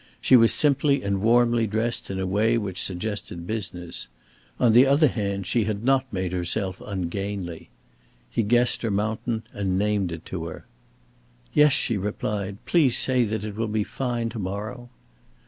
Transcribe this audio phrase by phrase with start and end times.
[0.19, 4.07] She was simply and warmly dressed in a way which suggested business.
[4.59, 7.69] On the other hand she had not made herself ungainly.
[8.27, 10.65] He guessed her mountain and named it to her.
[11.53, 12.57] "Yes," she replied.
[12.65, 14.89] "Please say that it will be fine to morrow!"